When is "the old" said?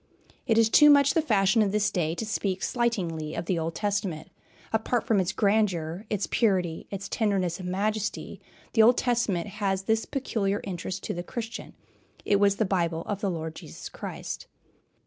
3.45-3.75, 8.73-8.97